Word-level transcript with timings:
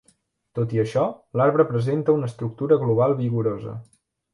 Tot 0.59 0.73
i 0.77 0.81
això, 0.83 1.03
l'arbre 1.41 1.67
presenta 1.75 2.19
una 2.19 2.33
estructura 2.33 2.83
global 2.87 3.19
vigorosa. 3.25 3.81